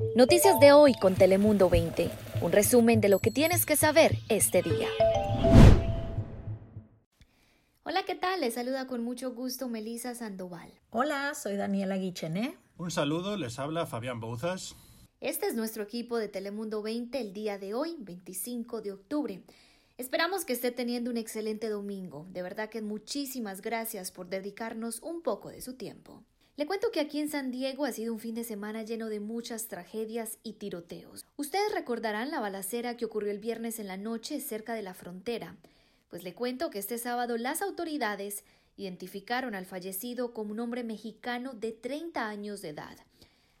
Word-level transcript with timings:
Noticias 0.00 0.58
de 0.58 0.72
hoy 0.72 0.94
con 0.94 1.14
Telemundo 1.14 1.68
20. 1.68 2.10
Un 2.40 2.52
resumen 2.52 3.00
de 3.00 3.08
lo 3.08 3.18
que 3.18 3.30
tienes 3.30 3.66
que 3.66 3.76
saber 3.76 4.16
este 4.28 4.62
día. 4.62 4.88
Hola, 7.84 8.04
¿qué 8.04 8.14
tal? 8.14 8.40
Les 8.40 8.54
saluda 8.54 8.86
con 8.86 9.04
mucho 9.04 9.34
gusto 9.34 9.68
Melisa 9.68 10.14
Sandoval. 10.14 10.72
Hola, 10.90 11.34
soy 11.34 11.56
Daniela 11.56 11.96
Guichené. 11.96 12.56
Un 12.78 12.90
saludo, 12.90 13.36
les 13.36 13.58
habla 13.58 13.86
Fabián 13.86 14.20
Bouzas. 14.20 14.74
Este 15.20 15.46
es 15.46 15.54
nuestro 15.54 15.82
equipo 15.82 16.16
de 16.16 16.28
Telemundo 16.28 16.82
20 16.82 17.20
el 17.20 17.32
día 17.32 17.58
de 17.58 17.74
hoy, 17.74 17.96
25 17.98 18.80
de 18.80 18.92
octubre. 18.92 19.42
Esperamos 19.98 20.46
que 20.46 20.54
esté 20.54 20.70
teniendo 20.70 21.10
un 21.10 21.18
excelente 21.18 21.68
domingo. 21.68 22.26
De 22.30 22.42
verdad 22.42 22.70
que 22.70 22.80
muchísimas 22.80 23.60
gracias 23.60 24.10
por 24.10 24.28
dedicarnos 24.28 25.00
un 25.02 25.22
poco 25.22 25.50
de 25.50 25.60
su 25.60 25.74
tiempo. 25.74 26.24
Le 26.60 26.66
cuento 26.66 26.90
que 26.92 27.00
aquí 27.00 27.20
en 27.20 27.30
San 27.30 27.50
Diego 27.50 27.86
ha 27.86 27.92
sido 27.92 28.12
un 28.12 28.20
fin 28.20 28.34
de 28.34 28.44
semana 28.44 28.82
lleno 28.82 29.08
de 29.08 29.18
muchas 29.18 29.66
tragedias 29.68 30.36
y 30.42 30.52
tiroteos. 30.52 31.24
Ustedes 31.38 31.72
recordarán 31.72 32.30
la 32.30 32.38
balacera 32.38 32.98
que 32.98 33.06
ocurrió 33.06 33.30
el 33.30 33.38
viernes 33.38 33.78
en 33.78 33.86
la 33.86 33.96
noche 33.96 34.38
cerca 34.40 34.74
de 34.74 34.82
la 34.82 34.92
frontera. 34.92 35.56
Pues 36.10 36.22
le 36.22 36.34
cuento 36.34 36.68
que 36.68 36.78
este 36.78 36.98
sábado 36.98 37.38
las 37.38 37.62
autoridades 37.62 38.44
identificaron 38.76 39.54
al 39.54 39.64
fallecido 39.64 40.34
como 40.34 40.52
un 40.52 40.60
hombre 40.60 40.84
mexicano 40.84 41.54
de 41.54 41.72
30 41.72 42.28
años 42.28 42.60
de 42.60 42.68
edad. 42.68 42.98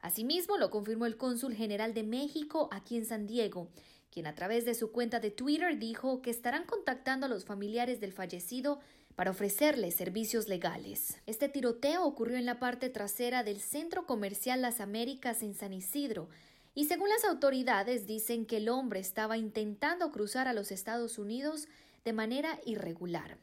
Asimismo, 0.00 0.56
lo 0.56 0.70
confirmó 0.70 1.04
el 1.04 1.18
cónsul 1.18 1.54
general 1.54 1.92
de 1.92 2.02
México 2.02 2.70
aquí 2.72 2.96
en 2.96 3.04
San 3.04 3.26
Diego, 3.26 3.68
quien 4.10 4.26
a 4.26 4.34
través 4.34 4.64
de 4.64 4.74
su 4.74 4.90
cuenta 4.90 5.20
de 5.20 5.30
Twitter 5.30 5.78
dijo 5.78 6.22
que 6.22 6.30
estarán 6.30 6.64
contactando 6.64 7.26
a 7.26 7.28
los 7.28 7.44
familiares 7.44 8.00
del 8.00 8.14
fallecido 8.14 8.80
para 9.16 9.30
ofrecerles 9.30 9.94
servicios 9.94 10.46
legales. 10.46 11.20
Este 11.26 11.48
tiroteo 11.48 12.04
ocurrió 12.04 12.36
en 12.36 12.44
la 12.44 12.60
parte 12.60 12.90
trasera 12.90 13.42
del 13.42 13.60
Centro 13.60 14.06
Comercial 14.06 14.60
Las 14.60 14.80
Américas 14.80 15.42
en 15.42 15.54
San 15.54 15.72
Isidro, 15.72 16.28
y 16.74 16.84
según 16.84 17.08
las 17.08 17.24
autoridades 17.24 18.06
dicen 18.06 18.44
que 18.44 18.58
el 18.58 18.68
hombre 18.68 19.00
estaba 19.00 19.38
intentando 19.38 20.12
cruzar 20.12 20.46
a 20.46 20.52
los 20.52 20.70
Estados 20.70 21.18
Unidos 21.18 21.66
de 22.04 22.12
manera 22.12 22.60
irregular. 22.66 23.38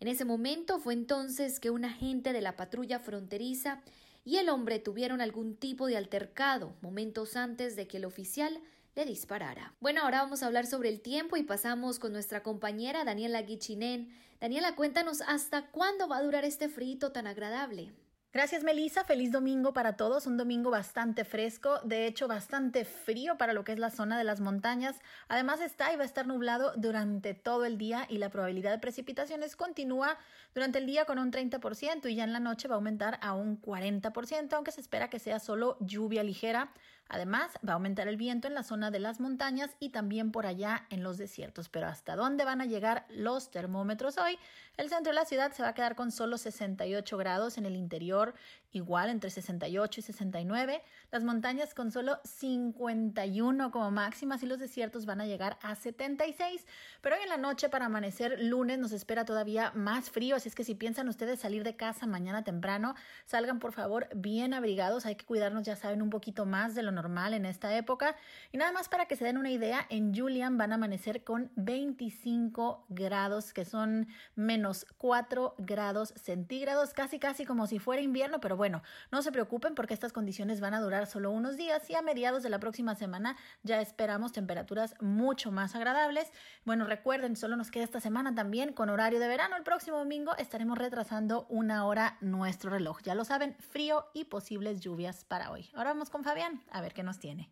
En 0.00 0.08
ese 0.08 0.24
momento 0.24 0.80
fue 0.80 0.94
entonces 0.94 1.60
que 1.60 1.70
un 1.70 1.84
agente 1.84 2.32
de 2.32 2.40
la 2.40 2.56
patrulla 2.56 2.98
fronteriza 2.98 3.80
y 4.24 4.38
el 4.38 4.48
hombre 4.48 4.80
tuvieron 4.80 5.20
algún 5.20 5.54
tipo 5.54 5.86
de 5.86 5.96
altercado 5.96 6.74
momentos 6.80 7.36
antes 7.36 7.76
de 7.76 7.86
que 7.86 7.98
el 7.98 8.04
oficial 8.04 8.60
le 8.94 9.04
disparara. 9.04 9.74
Bueno, 9.80 10.02
ahora 10.02 10.22
vamos 10.22 10.42
a 10.42 10.46
hablar 10.46 10.66
sobre 10.66 10.88
el 10.88 11.00
tiempo 11.00 11.36
y 11.36 11.42
pasamos 11.42 11.98
con 11.98 12.12
nuestra 12.12 12.42
compañera 12.42 13.04
Daniela 13.04 13.42
Guichinen. 13.42 14.12
Daniela, 14.40 14.74
cuéntanos 14.74 15.22
hasta 15.22 15.70
cuándo 15.70 16.08
va 16.08 16.18
a 16.18 16.22
durar 16.22 16.44
este 16.44 16.68
frito 16.68 17.12
tan 17.12 17.26
agradable. 17.26 17.92
Gracias, 18.34 18.64
Melissa. 18.64 19.04
Feliz 19.04 19.30
domingo 19.30 19.74
para 19.74 19.94
todos. 19.94 20.26
Un 20.26 20.38
domingo 20.38 20.70
bastante 20.70 21.26
fresco, 21.26 21.80
de 21.84 22.06
hecho, 22.06 22.28
bastante 22.28 22.86
frío 22.86 23.36
para 23.36 23.52
lo 23.52 23.62
que 23.62 23.72
es 23.72 23.78
la 23.78 23.90
zona 23.90 24.16
de 24.16 24.24
las 24.24 24.40
montañas. 24.40 24.96
Además, 25.28 25.60
está 25.60 25.92
y 25.92 25.96
va 25.96 26.02
a 26.02 26.06
estar 26.06 26.26
nublado 26.26 26.72
durante 26.76 27.34
todo 27.34 27.66
el 27.66 27.76
día 27.76 28.06
y 28.08 28.16
la 28.16 28.30
probabilidad 28.30 28.70
de 28.70 28.78
precipitaciones 28.78 29.54
continúa 29.54 30.16
durante 30.54 30.78
el 30.78 30.86
día 30.86 31.04
con 31.04 31.18
un 31.18 31.30
30% 31.30 32.10
y 32.10 32.14
ya 32.14 32.24
en 32.24 32.32
la 32.32 32.40
noche 32.40 32.68
va 32.68 32.74
a 32.74 32.76
aumentar 32.76 33.18
a 33.20 33.34
un 33.34 33.60
40%, 33.60 34.54
aunque 34.54 34.72
se 34.72 34.80
espera 34.80 35.10
que 35.10 35.18
sea 35.18 35.38
solo 35.38 35.76
lluvia 35.80 36.22
ligera. 36.22 36.72
Además, 37.12 37.52
va 37.66 37.72
a 37.72 37.74
aumentar 37.74 38.08
el 38.08 38.16
viento 38.16 38.48
en 38.48 38.54
la 38.54 38.62
zona 38.62 38.90
de 38.90 38.98
las 38.98 39.20
montañas 39.20 39.76
y 39.78 39.90
también 39.90 40.32
por 40.32 40.46
allá 40.46 40.86
en 40.88 41.02
los 41.02 41.18
desiertos. 41.18 41.68
Pero 41.68 41.86
¿hasta 41.86 42.16
dónde 42.16 42.46
van 42.46 42.62
a 42.62 42.64
llegar 42.64 43.04
los 43.10 43.50
termómetros 43.50 44.16
hoy? 44.16 44.38
El 44.78 44.88
centro 44.88 45.10
de 45.12 45.16
la 45.16 45.26
ciudad 45.26 45.52
se 45.52 45.62
va 45.62 45.68
a 45.68 45.74
quedar 45.74 45.94
con 45.94 46.10
solo 46.10 46.38
68 46.38 47.18
grados 47.18 47.58
en 47.58 47.66
el 47.66 47.76
interior, 47.76 48.32
igual 48.72 49.10
entre 49.10 49.28
68 49.28 50.00
y 50.00 50.02
69. 50.02 50.82
Las 51.10 51.22
montañas 51.22 51.74
con 51.74 51.92
solo 51.92 52.18
51 52.24 53.70
como 53.70 53.90
máximas 53.90 54.42
y 54.42 54.46
los 54.46 54.58
desiertos 54.58 55.04
van 55.04 55.20
a 55.20 55.26
llegar 55.26 55.58
a 55.60 55.74
76. 55.74 56.64
Pero 57.02 57.16
hoy 57.16 57.22
en 57.22 57.28
la 57.28 57.36
noche 57.36 57.68
para 57.68 57.86
amanecer 57.86 58.40
lunes 58.40 58.78
nos 58.78 58.92
espera 58.92 59.26
todavía 59.26 59.70
más 59.74 60.10
frío, 60.10 60.36
así 60.36 60.48
es 60.48 60.54
que 60.54 60.64
si 60.64 60.74
piensan 60.74 61.08
ustedes 61.10 61.40
salir 61.40 61.62
de 61.62 61.76
casa 61.76 62.06
mañana 62.06 62.42
temprano, 62.42 62.94
salgan 63.26 63.58
por 63.58 63.72
favor 63.72 64.08
bien 64.14 64.54
abrigados. 64.54 65.04
Hay 65.04 65.16
que 65.16 65.26
cuidarnos, 65.26 65.64
ya 65.64 65.76
saben, 65.76 66.00
un 66.00 66.08
poquito 66.08 66.46
más 66.46 66.74
de 66.74 66.82
lo 66.82 66.90
normal 66.90 67.01
en 67.02 67.46
esta 67.46 67.76
época. 67.76 68.16
Y 68.52 68.58
nada 68.58 68.72
más 68.72 68.88
para 68.88 69.06
que 69.06 69.16
se 69.16 69.24
den 69.24 69.38
una 69.38 69.50
idea, 69.50 69.86
en 69.90 70.14
Julian 70.14 70.56
van 70.56 70.72
a 70.72 70.76
amanecer 70.76 71.24
con 71.24 71.50
25 71.56 72.86
grados, 72.88 73.52
que 73.52 73.64
son 73.64 74.08
menos 74.34 74.86
4 74.98 75.54
grados 75.58 76.14
centígrados, 76.16 76.94
casi 76.94 77.18
casi 77.18 77.44
como 77.44 77.66
si 77.66 77.78
fuera 77.78 78.02
invierno, 78.02 78.40
pero 78.40 78.56
bueno, 78.56 78.82
no 79.10 79.22
se 79.22 79.32
preocupen 79.32 79.74
porque 79.74 79.94
estas 79.94 80.12
condiciones 80.12 80.60
van 80.60 80.74
a 80.74 80.80
durar 80.80 81.06
solo 81.06 81.30
unos 81.30 81.56
días 81.56 81.88
y 81.90 81.94
a 81.94 82.02
mediados 82.02 82.42
de 82.42 82.50
la 82.50 82.58
próxima 82.58 82.94
semana 82.94 83.36
ya 83.62 83.80
esperamos 83.80 84.32
temperaturas 84.32 84.94
mucho 85.00 85.50
más 85.50 85.74
agradables. 85.74 86.30
Bueno, 86.64 86.86
recuerden, 86.86 87.36
solo 87.36 87.56
nos 87.56 87.70
queda 87.70 87.84
esta 87.84 88.00
semana 88.00 88.34
también 88.34 88.72
con 88.72 88.90
horario 88.90 89.20
de 89.20 89.28
verano. 89.28 89.56
El 89.56 89.62
próximo 89.62 89.98
domingo 89.98 90.36
estaremos 90.36 90.78
retrasando 90.78 91.46
una 91.48 91.84
hora 91.86 92.16
nuestro 92.20 92.70
reloj. 92.70 93.00
Ya 93.02 93.14
lo 93.14 93.24
saben, 93.24 93.54
frío 93.58 94.06
y 94.14 94.24
posibles 94.24 94.80
lluvias 94.80 95.24
para 95.24 95.50
hoy. 95.50 95.68
Ahora 95.74 95.90
vamos 95.90 96.10
con 96.10 96.24
Fabián 96.24 96.62
ver 96.82 96.92
qué 96.92 97.02
nos 97.02 97.18
tiene. 97.18 97.50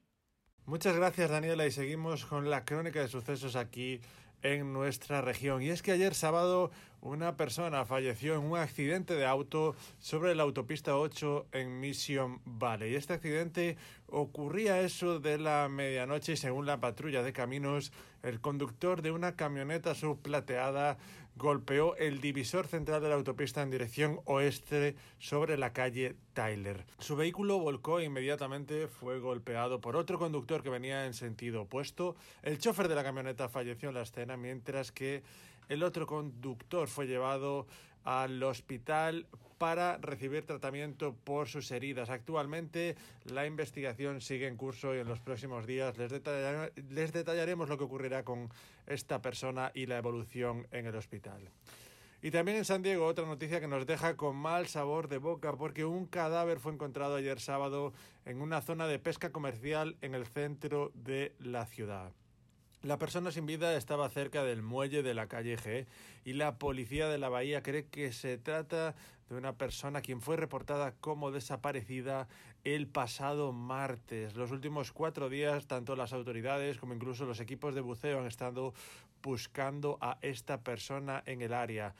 Muchas 0.66 0.94
gracias 0.94 1.30
Daniela 1.30 1.66
y 1.66 1.70
seguimos 1.70 2.26
con 2.26 2.50
la 2.50 2.64
crónica 2.64 3.00
de 3.00 3.08
sucesos 3.08 3.56
aquí 3.56 4.00
en 4.42 4.72
nuestra 4.72 5.20
región. 5.20 5.62
Y 5.62 5.70
es 5.70 5.82
que 5.82 5.92
ayer 5.92 6.14
sábado 6.14 6.70
una 7.02 7.36
persona 7.36 7.84
falleció 7.84 8.34
en 8.34 8.40
un 8.40 8.58
accidente 8.58 9.14
de 9.14 9.26
auto 9.26 9.74
sobre 9.98 10.34
la 10.34 10.42
autopista 10.42 10.96
8 10.96 11.46
en 11.52 11.80
Mission 11.80 12.40
Valley. 12.44 12.94
Este 12.94 13.14
accidente 13.14 13.76
ocurría 14.08 14.80
eso 14.80 15.20
de 15.20 15.38
la 15.38 15.68
medianoche 15.68 16.32
y 16.32 16.36
según 16.36 16.66
la 16.66 16.80
patrulla 16.80 17.22
de 17.22 17.32
caminos, 17.32 17.92
el 18.22 18.40
conductor 18.40 19.00
de 19.02 19.12
una 19.12 19.34
camioneta 19.34 19.94
subplateada 19.94 20.98
golpeó 21.36 21.96
el 21.96 22.20
divisor 22.20 22.66
central 22.66 23.00
de 23.00 23.08
la 23.08 23.14
autopista 23.14 23.62
en 23.62 23.70
dirección 23.70 24.20
oeste 24.26 24.94
sobre 25.18 25.56
la 25.56 25.72
calle 25.72 26.16
Tyler. 26.34 26.84
Su 26.98 27.16
vehículo 27.16 27.58
volcó 27.58 27.98
e 27.98 28.04
inmediatamente 28.04 28.88
fue 28.88 29.20
golpeado 29.20 29.80
por 29.80 29.96
otro 29.96 30.18
conductor 30.18 30.62
que 30.62 30.68
venía 30.68 31.06
en 31.06 31.14
sentido 31.14 31.62
opuesto. 31.62 32.14
El 32.42 32.58
chofer 32.58 32.88
de 32.88 32.94
la 32.94 33.04
camioneta 33.04 33.48
falleció 33.48 33.88
en 33.88 33.94
la 33.94 34.02
escena 34.02 34.36
mientras 34.36 34.92
que 34.92 35.22
el 35.70 35.84
otro 35.84 36.06
conductor 36.06 36.88
fue 36.88 37.06
llevado 37.06 37.66
al 38.04 38.42
hospital 38.42 39.26
para 39.56 39.98
recibir 39.98 40.44
tratamiento 40.44 41.14
por 41.14 41.48
sus 41.48 41.70
heridas. 41.70 42.10
Actualmente 42.10 42.96
la 43.26 43.46
investigación 43.46 44.20
sigue 44.20 44.48
en 44.48 44.56
curso 44.56 44.94
y 44.96 44.98
en 44.98 45.06
los 45.06 45.20
próximos 45.20 45.66
días 45.66 45.96
les, 45.96 46.10
detallaremos 47.12 47.68
lo 47.68 47.78
que 47.78 47.84
ocurrirá 47.84 48.24
con 48.24 48.48
esta 48.86 49.22
persona 49.22 49.70
y 49.72 49.86
la 49.86 49.98
evolución 49.98 50.66
en 50.72 50.86
el 50.86 50.96
hospital. 50.96 51.48
Y 52.20 52.32
también 52.32 52.58
en 52.58 52.64
San 52.64 52.82
Diego 52.82 53.06
otra 53.06 53.24
noticia 53.24 53.60
que 53.60 53.68
nos 53.68 53.86
deja 53.86 54.16
con 54.16 54.34
mal 54.34 54.66
sabor 54.66 55.08
de 55.08 55.18
boca 55.18 55.52
porque 55.56 55.84
un 55.84 56.06
cadáver 56.06 56.58
fue 56.58 56.72
encontrado 56.72 57.14
ayer 57.14 57.38
sábado 57.38 57.92
en 58.24 58.42
una 58.42 58.60
zona 58.60 58.88
de 58.88 58.98
pesca 58.98 59.30
comercial 59.30 59.96
en 60.00 60.14
el 60.14 60.26
centro 60.26 60.90
de 60.94 61.32
la 61.38 61.64
ciudad. 61.64 62.12
La 62.82 62.96
persona 62.96 63.30
sin 63.30 63.44
vida 63.44 63.76
estaba 63.76 64.08
cerca 64.08 64.42
del 64.42 64.62
muelle 64.62 65.02
de 65.02 65.12
la 65.12 65.26
calle 65.26 65.58
G 65.58 65.86
y 66.24 66.32
la 66.32 66.56
policía 66.56 67.08
de 67.08 67.18
la 67.18 67.28
bahía 67.28 67.62
cree 67.62 67.84
que 67.84 68.10
se 68.10 68.38
trata 68.38 68.94
de 69.28 69.36
una 69.36 69.52
persona 69.52 70.00
quien 70.00 70.22
fue 70.22 70.38
reportada 70.38 70.94
como 70.98 71.30
desaparecida 71.30 72.26
el 72.64 72.86
pasado 72.86 73.52
martes. 73.52 74.34
Los 74.34 74.50
últimos 74.50 74.92
cuatro 74.92 75.28
días, 75.28 75.66
tanto 75.66 75.94
las 75.94 76.14
autoridades 76.14 76.78
como 76.78 76.94
incluso 76.94 77.26
los 77.26 77.40
equipos 77.40 77.74
de 77.74 77.82
buceo 77.82 78.20
han 78.20 78.26
estado 78.26 78.72
buscando 79.22 79.98
a 80.00 80.16
esta 80.22 80.62
persona 80.62 81.22
en 81.26 81.42
el 81.42 81.52
área. 81.52 81.94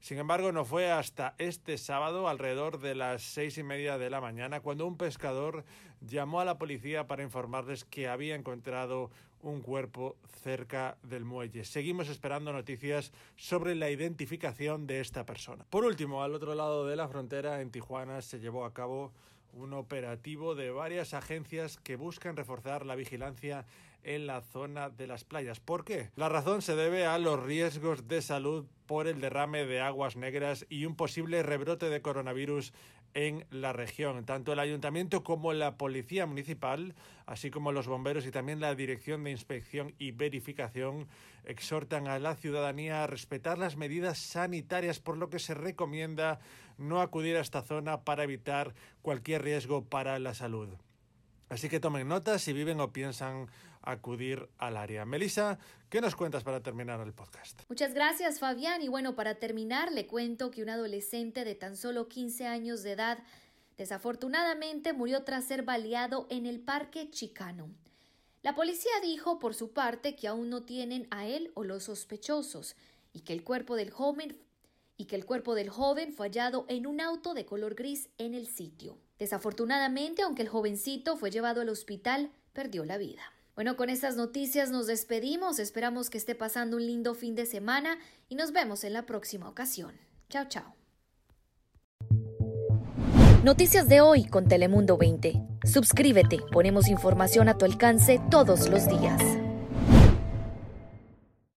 Sin 0.00 0.18
embargo, 0.18 0.50
no 0.50 0.64
fue 0.64 0.90
hasta 0.90 1.34
este 1.36 1.76
sábado, 1.76 2.26
alrededor 2.26 2.80
de 2.80 2.94
las 2.94 3.22
seis 3.22 3.58
y 3.58 3.62
media 3.62 3.98
de 3.98 4.10
la 4.10 4.20
mañana, 4.20 4.60
cuando 4.60 4.86
un 4.86 4.96
pescador 4.96 5.64
llamó 6.00 6.40
a 6.40 6.44
la 6.44 6.58
policía 6.58 7.06
para 7.06 7.22
informarles 7.22 7.84
que 7.84 8.08
había 8.08 8.34
encontrado 8.34 9.10
un 9.42 9.60
cuerpo 9.60 10.16
cerca 10.42 10.96
del 11.02 11.24
muelle. 11.24 11.64
Seguimos 11.64 12.08
esperando 12.08 12.52
noticias 12.52 13.12
sobre 13.36 13.74
la 13.74 13.90
identificación 13.90 14.86
de 14.86 15.00
esta 15.00 15.26
persona. 15.26 15.64
Por 15.68 15.84
último, 15.84 16.22
al 16.22 16.34
otro 16.34 16.54
lado 16.54 16.86
de 16.86 16.96
la 16.96 17.08
frontera, 17.08 17.60
en 17.60 17.70
Tijuana, 17.70 18.22
se 18.22 18.40
llevó 18.40 18.64
a 18.64 18.72
cabo 18.72 19.12
un 19.52 19.74
operativo 19.74 20.54
de 20.54 20.70
varias 20.70 21.14
agencias 21.14 21.76
que 21.76 21.96
buscan 21.96 22.36
reforzar 22.36 22.86
la 22.86 22.94
vigilancia 22.94 23.66
en 24.04 24.26
la 24.26 24.40
zona 24.40 24.90
de 24.90 25.06
las 25.06 25.24
playas. 25.24 25.60
¿Por 25.60 25.84
qué? 25.84 26.10
La 26.16 26.28
razón 26.28 26.62
se 26.62 26.74
debe 26.74 27.06
a 27.06 27.18
los 27.18 27.40
riesgos 27.42 28.08
de 28.08 28.22
salud 28.22 28.66
por 28.86 29.06
el 29.06 29.20
derrame 29.20 29.64
de 29.64 29.80
aguas 29.80 30.16
negras 30.16 30.66
y 30.68 30.86
un 30.86 30.96
posible 30.96 31.42
rebrote 31.42 31.88
de 31.88 32.02
coronavirus 32.02 32.72
en 33.14 33.44
la 33.50 33.72
región. 33.72 34.24
Tanto 34.24 34.52
el 34.52 34.58
ayuntamiento 34.58 35.22
como 35.22 35.52
la 35.52 35.76
policía 35.76 36.26
municipal, 36.26 36.94
así 37.26 37.50
como 37.50 37.72
los 37.72 37.86
bomberos 37.86 38.26
y 38.26 38.30
también 38.30 38.60
la 38.60 38.74
Dirección 38.74 39.24
de 39.24 39.30
Inspección 39.30 39.94
y 39.98 40.12
Verificación, 40.12 41.08
exhortan 41.44 42.08
a 42.08 42.18
la 42.18 42.36
ciudadanía 42.36 43.04
a 43.04 43.06
respetar 43.06 43.58
las 43.58 43.76
medidas 43.76 44.18
sanitarias, 44.18 45.00
por 45.00 45.16
lo 45.16 45.30
que 45.30 45.38
se 45.38 45.54
recomienda 45.54 46.40
no 46.78 47.00
acudir 47.00 47.36
a 47.36 47.40
esta 47.40 47.62
zona 47.62 48.02
para 48.02 48.24
evitar 48.24 48.74
cualquier 49.02 49.42
riesgo 49.42 49.84
para 49.84 50.18
la 50.18 50.34
salud. 50.34 50.68
Así 51.52 51.68
que 51.68 51.80
tomen 51.80 52.08
nota 52.08 52.38
si 52.38 52.54
viven 52.54 52.80
o 52.80 52.94
piensan 52.94 53.46
acudir 53.82 54.48
al 54.56 54.74
área. 54.78 55.04
Melissa, 55.04 55.58
¿qué 55.90 56.00
nos 56.00 56.16
cuentas 56.16 56.42
para 56.42 56.62
terminar 56.62 56.98
el 57.00 57.12
podcast? 57.12 57.60
Muchas 57.68 57.92
gracias, 57.92 58.40
Fabián. 58.40 58.80
Y 58.80 58.88
bueno, 58.88 59.14
para 59.14 59.34
terminar, 59.34 59.92
le 59.92 60.06
cuento 60.06 60.50
que 60.50 60.62
un 60.62 60.70
adolescente 60.70 61.44
de 61.44 61.54
tan 61.54 61.76
solo 61.76 62.08
15 62.08 62.46
años 62.46 62.82
de 62.82 62.92
edad 62.92 63.18
desafortunadamente 63.76 64.94
murió 64.94 65.24
tras 65.24 65.44
ser 65.44 65.62
baleado 65.62 66.26
en 66.30 66.46
el 66.46 66.58
Parque 66.58 67.10
Chicano. 67.10 67.68
La 68.40 68.54
policía 68.54 68.92
dijo, 69.02 69.38
por 69.38 69.52
su 69.52 69.74
parte, 69.74 70.16
que 70.16 70.28
aún 70.28 70.48
no 70.48 70.62
tienen 70.62 71.06
a 71.10 71.26
él 71.26 71.52
o 71.52 71.64
los 71.64 71.84
sospechosos 71.84 72.76
y 73.12 73.20
que 73.20 73.34
el 73.34 73.44
cuerpo 73.44 73.76
del 73.76 73.90
joven 73.90 74.38
y 74.96 75.04
que 75.04 75.16
el 75.16 75.26
cuerpo 75.26 75.54
del 75.54 75.68
joven 75.68 76.14
fue 76.14 76.28
hallado 76.28 76.64
en 76.68 76.86
un 76.86 77.02
auto 77.02 77.34
de 77.34 77.44
color 77.44 77.74
gris 77.74 78.08
en 78.16 78.32
el 78.32 78.46
sitio. 78.46 78.96
Desafortunadamente, 79.22 80.22
aunque 80.22 80.42
el 80.42 80.48
jovencito 80.48 81.16
fue 81.16 81.30
llevado 81.30 81.60
al 81.60 81.68
hospital, 81.68 82.32
perdió 82.52 82.84
la 82.84 82.98
vida. 82.98 83.22
Bueno, 83.54 83.76
con 83.76 83.88
estas 83.88 84.16
noticias 84.16 84.72
nos 84.72 84.88
despedimos, 84.88 85.60
esperamos 85.60 86.10
que 86.10 86.18
esté 86.18 86.34
pasando 86.34 86.76
un 86.76 86.84
lindo 86.84 87.14
fin 87.14 87.36
de 87.36 87.46
semana 87.46 87.98
y 88.28 88.34
nos 88.34 88.50
vemos 88.50 88.82
en 88.82 88.94
la 88.94 89.06
próxima 89.06 89.48
ocasión. 89.48 89.92
Chao, 90.28 90.46
chao. 90.48 90.74
Noticias 93.44 93.88
de 93.88 94.00
hoy 94.00 94.24
con 94.24 94.48
Telemundo 94.48 94.96
20. 94.96 95.40
Suscríbete, 95.66 96.40
ponemos 96.50 96.88
información 96.88 97.48
a 97.48 97.56
tu 97.56 97.64
alcance 97.64 98.20
todos 98.28 98.68
los 98.70 98.88
días. 98.88 99.22